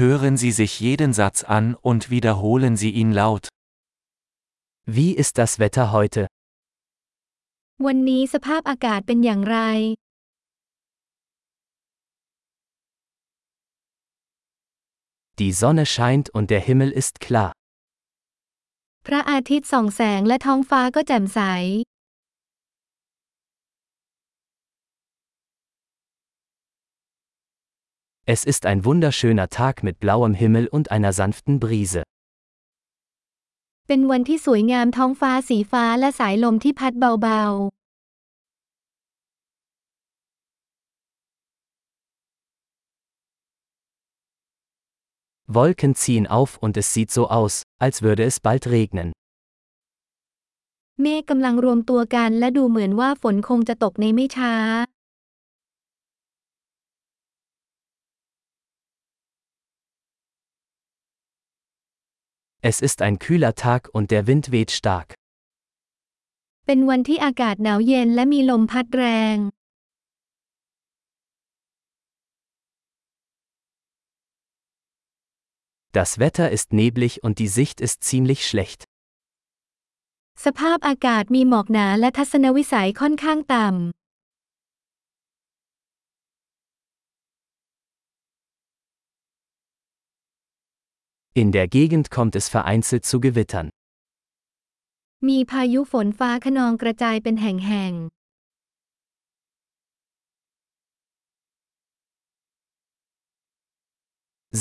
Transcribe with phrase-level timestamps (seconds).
[0.00, 3.49] Hören Sie sich jeden Satz an und wiederholen Sie ihn laut.
[4.85, 6.27] Wie ist das Wetter heute?
[7.85, 9.57] วันนี้สภาพอากาศเป็นอย่างไร
[15.39, 17.51] Die Sonne scheint und der Himmel ist klar.
[19.05, 21.39] พระอาทิตย์ส่องแสงและท้องฟ้าก็แจ่มใส
[28.30, 32.02] Es ist ein wunderschöner Tag mit blauem Himmel und einer sanften Brise.
[33.88, 37.42] เป็นวันที่สวยงามท้องฟ้าสีฟ้าและสายลมที่พัดเบา
[45.56, 49.08] Wolken ziehen auf und es sieht so aus, als würde es bald regnen.
[50.26, 54.54] ๆ เมฆกำลังรวมตัวกันและดูเหมือนว่าฝนคงจะตกในไม่ช้า
[62.70, 65.08] Es ist ein kühler Tag und der Wind weht stark.
[66.66, 69.36] เป็นวันที่อากาศหนาวเย็นและมีลมพัดแรง
[75.98, 78.80] Das Wetter ist neblig und die Sicht ist ziemlich schlecht.
[80.44, 83.99] สภาพอากาศมีหมอกหนาและทัศนวิสัยค่อนข้างต่ำ
[91.40, 93.68] In der Gegend kommt es vereinzelt zu Gewittern.
[95.28, 97.92] มีพายุฝนฟ้าคะนองกระจายเป็นแห่ง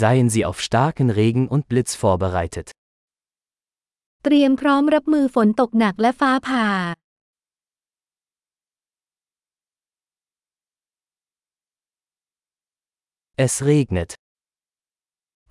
[0.01, 2.67] Seien Sie auf starken Regen und Blitz vorbereitet.
[2.71, 6.67] ๆ เตรียมพร้อมรับมือฝนตกหนักและฟ้าผ่า
[13.45, 14.11] Es regnet.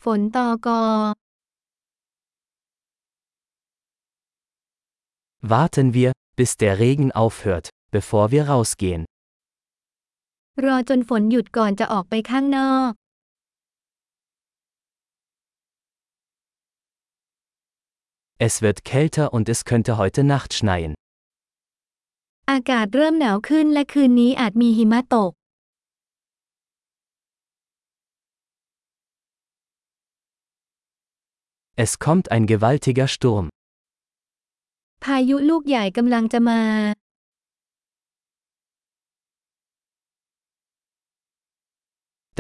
[0.05, 0.83] ฝนตอกอ
[5.53, 7.67] Warten wir, bis der Regen aufhört,
[7.97, 9.03] bevor wir rausgehen.
[10.65, 12.91] รอจนฝนหยุดก่อนจะออกไปข้างนอก
[18.47, 20.93] Es wird kälter und es könnte heute Nacht schneien.
[22.51, 25.33] อากาศเริ่มหนาวขึ้นและคืนนี้อาจมีหิมะตก
[31.79, 33.47] Es kommt ein gewaltiger Sturm.
[35.05, 36.61] พายุลูกใหญ่กำลังจะมา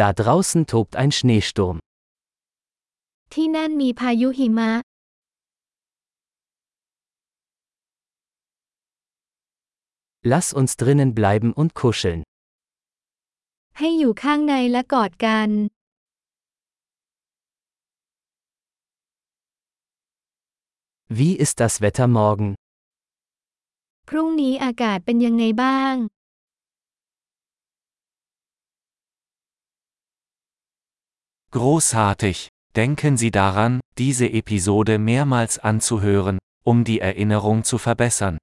[0.00, 1.76] Da draußen tobt ein Schneesturm.
[3.32, 4.72] ที่นั่นมีพายุหิมะ
[10.32, 12.20] Lass uns drinnen bleiben und kuscheln.
[13.78, 15.50] ให้อยู่ข้างในและกอดกัน
[21.11, 22.53] Wie ist das Wetter morgen?
[31.49, 32.49] Großartig!
[32.75, 38.37] Denken Sie daran, diese Episode mehrmals anzuhören, um die Erinnerung zu verbessern.